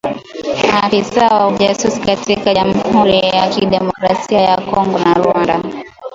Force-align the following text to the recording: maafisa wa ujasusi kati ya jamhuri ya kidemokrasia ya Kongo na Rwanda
maafisa 0.73 1.27
wa 1.27 1.47
ujasusi 1.47 1.99
kati 2.01 2.31
ya 2.31 2.53
jamhuri 2.53 3.19
ya 3.19 3.49
kidemokrasia 3.49 4.41
ya 4.41 4.57
Kongo 4.61 4.99
na 4.99 5.13
Rwanda 5.13 5.59